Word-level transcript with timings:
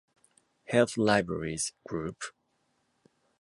Health 0.63 0.97
Libraries 0.97 1.73
Group. 1.87 2.23